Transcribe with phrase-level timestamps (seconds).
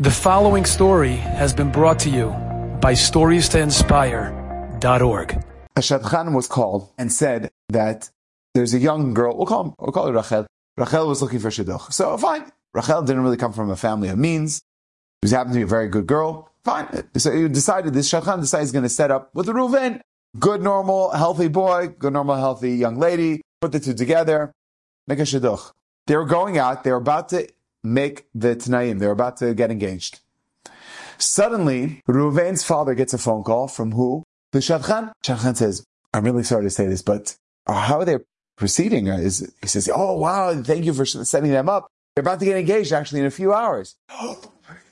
[0.00, 2.28] The following story has been brought to you
[2.80, 5.44] by StoriesToInspire.org.
[5.74, 8.08] A shadchan was called and said that
[8.54, 10.46] there's a young girl, we'll call, him, we'll call her Rachel.
[10.76, 11.92] Rachel was looking for shidduch.
[11.92, 12.44] So fine.
[12.74, 14.62] Rachel didn't really come from a family of means.
[15.24, 16.48] She happened to be a very good girl.
[16.62, 17.08] Fine.
[17.16, 20.00] So he decided, this shadchan decided he's going to set up with a Reuven.
[20.38, 23.42] Good, normal, healthy boy, good, normal, healthy young lady.
[23.60, 24.52] Put the two together.
[25.08, 25.72] Make a shidduch.
[26.06, 26.84] They were going out.
[26.84, 27.48] They were about to
[27.82, 28.98] make the Tanaim.
[28.98, 30.20] They're about to get engaged.
[31.18, 34.24] Suddenly, Ruvain's father gets a phone call from who?
[34.52, 35.12] The Shadchan.
[35.24, 38.18] Shadchan says, I'm really sorry to say this, but uh, how are they
[38.56, 39.10] proceeding?
[39.10, 41.88] Uh, is, he says, oh wow, thank you for setting them up.
[42.14, 43.96] They're about to get engaged actually in a few hours.
[44.20, 44.34] he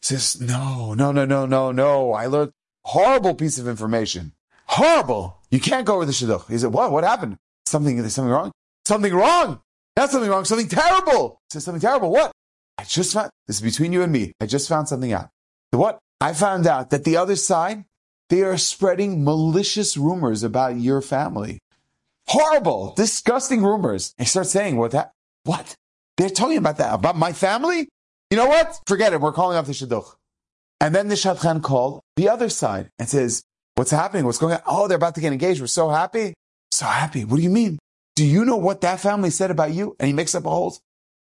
[0.00, 2.12] says, no, no, no, no, no, no.
[2.12, 2.52] I learned
[2.84, 4.32] horrible piece of information.
[4.66, 5.38] Horrible.
[5.50, 6.48] You can't go with the shidduch.
[6.48, 6.92] He said, what?
[6.92, 7.38] What happened?
[7.66, 8.52] Something, there's something wrong?
[8.84, 9.60] Something wrong.
[9.96, 11.40] Not something wrong, something terrible.
[11.48, 12.10] He says, something terrible.
[12.10, 12.32] What?
[12.78, 14.32] I just found, this is between you and me.
[14.40, 15.28] I just found something out.
[15.72, 15.98] What?
[16.20, 17.84] I found out that the other side,
[18.30, 21.58] they are spreading malicious rumors about your family.
[22.28, 24.14] Horrible, disgusting rumors.
[24.18, 25.12] I start saying, what that,
[25.44, 25.74] what?
[26.16, 27.88] They're talking about that, about my family?
[28.30, 28.78] You know what?
[28.86, 29.20] Forget it.
[29.20, 30.14] We're calling off the shidduch.
[30.80, 33.42] And then the shadchan called the other side and says,
[33.74, 34.24] what's happening?
[34.24, 34.62] What's going on?
[34.66, 35.60] Oh, they're about to get engaged.
[35.60, 36.34] We're so happy.
[36.70, 37.24] So happy.
[37.24, 37.78] What do you mean?
[38.14, 39.96] Do you know what that family said about you?
[39.98, 40.76] And he makes up a whole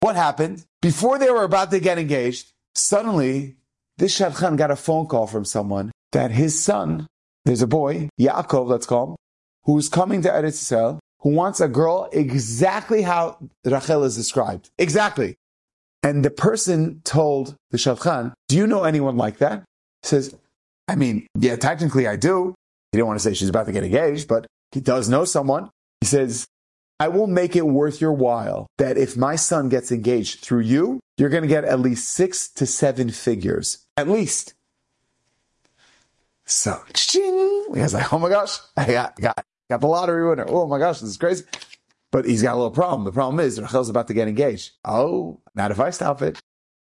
[0.00, 0.64] what happened?
[0.82, 3.54] Before they were about to get engaged, suddenly
[3.98, 7.06] this Shadchan got a phone call from someone that his son,
[7.44, 9.16] there's a boy, Yaakov, let's call him,
[9.62, 14.70] who's coming to Eretz Yisrael, who wants a girl exactly how Rachel is described.
[14.76, 15.36] Exactly.
[16.02, 19.62] And the person told the Shadchan, do you know anyone like that?
[20.02, 20.34] He says,
[20.88, 22.56] I mean, yeah, technically I do.
[22.90, 25.70] He didn't want to say she's about to get engaged, but he does know someone.
[26.00, 26.44] He says,
[27.00, 31.00] I will make it worth your while that if my son gets engaged through you,
[31.16, 33.86] you're going to get at least six to seven figures.
[33.96, 34.54] At least.
[36.44, 40.46] So, ching, he's like, oh my gosh, I got, got, got the lottery winner.
[40.48, 41.44] Oh my gosh, this is crazy.
[42.10, 43.04] But he's got a little problem.
[43.04, 44.72] The problem is Rachel's about to get engaged.
[44.84, 46.40] Oh, not if I stop it.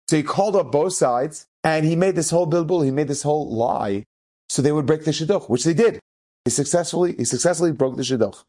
[0.10, 3.24] So he called up both sides and he made this whole bilbul, he made this
[3.24, 4.06] whole lie
[4.50, 6.00] so they would break the shidduch, which they did.
[6.46, 8.44] He successfully, he successfully broke the shidduch.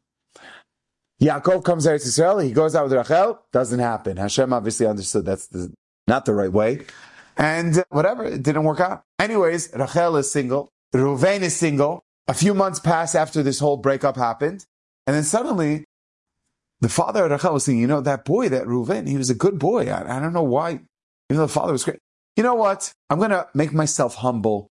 [1.21, 4.17] Yaakov comes to Israel, he goes out with Rachel, doesn't happen.
[4.17, 5.73] Hashem obviously understood that's the,
[6.07, 6.87] not the right way.
[7.37, 9.03] And uh, whatever, it didn't work out.
[9.19, 12.03] Anyways, Rachel is single, Ruvain is single.
[12.29, 14.65] A few months pass after this whole breakup happened.
[15.07, 15.85] And then suddenly,
[16.81, 19.35] the father of Rachel was saying, you know, that boy, that Ruvain, he was a
[19.35, 19.91] good boy.
[19.91, 20.87] I, I don't know why, even
[21.29, 21.99] though the father was great.
[22.37, 22.93] You know what?
[23.11, 24.69] I'm going to make myself humble.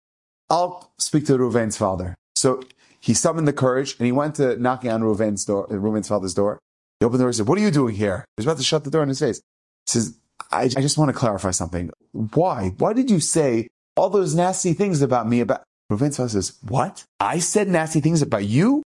[0.48, 2.14] I'll speak to Ruvain's father.
[2.36, 2.62] So
[3.00, 6.58] he summoned the courage and he went to knocking on Reuven's door, Reuven's father's door.
[7.00, 8.24] He opened the door and said, what are you doing here?
[8.36, 9.38] He was about to shut the door in his face.
[9.86, 10.18] He says,
[10.50, 11.90] I, I just want to clarify something.
[12.12, 12.70] Why?
[12.78, 17.04] Why did you say all those nasty things about me about, Reuven's father says, what?
[17.20, 18.82] I said nasty things about you?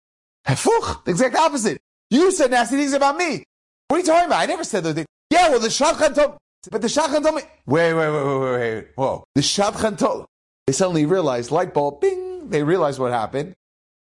[0.48, 1.80] Hefuch, the exact opposite.
[2.10, 3.44] You said nasty things about me.
[3.88, 4.42] What are you talking about?
[4.42, 5.08] I never said those things.
[5.30, 6.38] Yeah, well, the Shadchan told,
[6.72, 9.24] but the Shadchan told me, wait, wait, wait, wait, wait, whoa.
[9.36, 10.26] The Shadchan told,
[10.66, 13.54] they suddenly realized, light bulb, bing, they realized what happened.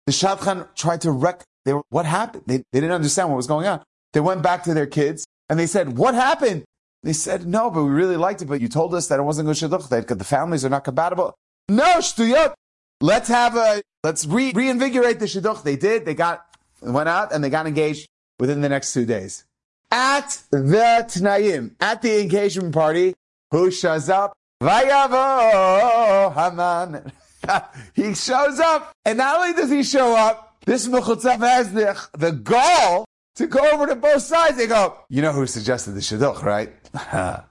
[0.07, 2.43] The Shadchan tried to wreck, they were, what happened?
[2.47, 3.83] They, they didn't understand what was going on.
[4.13, 6.63] They went back to their kids and they said, what happened?
[7.03, 9.47] They said, no, but we really liked it, but you told us that it wasn't
[9.47, 11.33] good shidduch, that the families are not compatible.
[11.69, 12.53] No, shtuyot.
[12.99, 15.63] Let's have a, let's re- reinvigorate the shidduch.
[15.63, 16.45] They did, they got,
[16.81, 18.07] went out and they got engaged
[18.39, 19.45] within the next two days.
[19.91, 23.13] At the Tnaim, at the engagement party,
[23.51, 24.33] who shows up?
[24.61, 27.11] Vayavo Haman.
[27.93, 32.31] he shows up, and not only does he show up, this Mechutzaf has the, the
[32.31, 34.57] gall to go over to both sides.
[34.57, 36.73] They go, you know who suggested the Shidduch, right?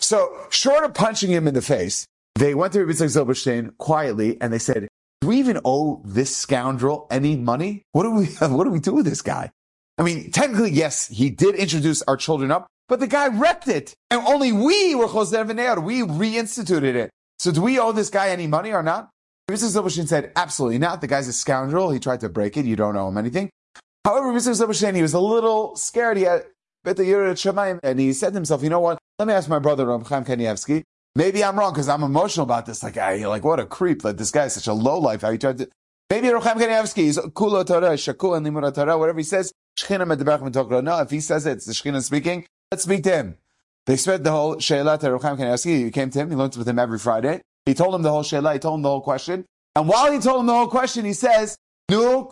[0.00, 4.52] so, short of punching him in the face, they went to Rabbi Zilberstein quietly and
[4.52, 4.88] they said,
[5.20, 7.82] do we even owe this scoundrel any money?
[7.92, 9.50] What do we, what do we do with this guy?
[9.98, 13.94] I mean, technically, yes, he did introduce our children up, but the guy wrecked it.
[14.10, 17.10] And only we were Chosev We reinstituted it.
[17.40, 19.08] So do we owe this guy any money or not?
[19.50, 19.64] Mr.
[19.64, 21.00] Zilberstein said, absolutely not.
[21.00, 21.90] The guy's a scoundrel.
[21.90, 22.66] He tried to break it.
[22.66, 23.48] You don't owe him anything.
[24.04, 24.52] However, Mr.
[24.52, 26.18] Zilberstein, he was a little scared.
[26.18, 26.44] He had
[26.84, 28.98] bet the Shemaim, and he said to himself, you know what?
[29.18, 30.82] Let me ask my brother, Rav Chaim Kanievsky.
[31.16, 32.82] Maybe I'm wrong because I'm emotional about this.
[32.82, 34.04] Like, I, like, what a creep.
[34.04, 35.22] Like, this guy is such a low life.
[35.22, 35.68] How he tried to,
[36.10, 39.50] maybe Rav Chaim Kanievsky is Kula Torah, Shaku and Limura Torah, whatever he says.
[39.88, 42.44] No, if he says it, it's the Shekhinah speaking.
[42.70, 43.38] Let's speak to him.
[43.90, 45.86] They spread the whole Shaila to Rav Chaim Kanievsky.
[45.86, 46.30] He came to him.
[46.30, 47.40] He learned with him every Friday.
[47.66, 48.52] He told him the whole Shaila.
[48.52, 49.44] He told him the whole question.
[49.74, 51.56] And while he told him the whole question, he says,
[51.88, 52.30] "No,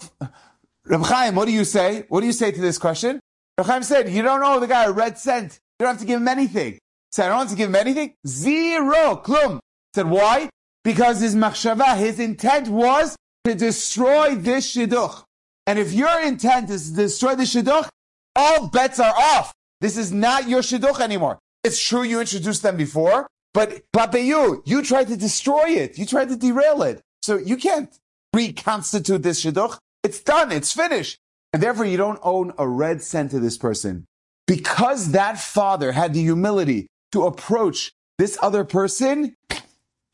[0.86, 2.04] Rav Chaim, what do you say?
[2.10, 3.18] What do you say to this question?"
[3.58, 5.58] Rav Chaim said, "You don't know the guy a red cent.
[5.80, 6.78] You don't have to give him anything.
[7.10, 8.14] Said, I don't want to give him anything.
[8.24, 9.20] Zero.
[9.24, 9.58] Klum.
[9.96, 10.50] Said, why?
[10.84, 15.24] Because his machshava, his intent was to destroy this shidduch.
[15.66, 17.88] And if your intent is to destroy the shidduch,
[18.36, 19.52] all bets are off.
[19.80, 21.38] This is not your shidduch anymore.
[21.64, 23.82] It's true you introduced them before, but
[24.14, 25.98] you, you tried to destroy it.
[25.98, 27.00] You tried to derail it.
[27.22, 27.90] So you can't
[28.34, 29.78] reconstitute this shidduch.
[30.02, 30.52] It's done.
[30.52, 31.18] It's finished.
[31.52, 34.06] And therefore you don't own a red cent to this person.
[34.46, 39.34] Because that father had the humility to approach this other person,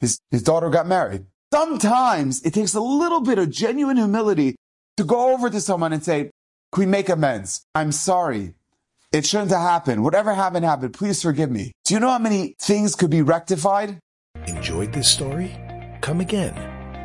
[0.00, 1.26] his, his daughter got married.
[1.52, 4.56] Sometimes it takes a little bit of genuine humility
[4.96, 6.30] to go over to someone and say,
[6.72, 7.64] can we make amends?
[7.74, 8.54] I'm sorry.
[9.14, 10.02] It shouldn't have happened.
[10.02, 10.92] Whatever happened, happened.
[10.92, 11.70] Please forgive me.
[11.84, 14.00] Do you know how many things could be rectified?
[14.48, 15.56] Enjoyed this story?
[16.00, 16.56] Come again.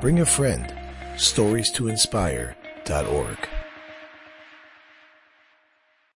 [0.01, 0.73] Bring a friend.
[1.17, 3.37] Stories to inspire.org.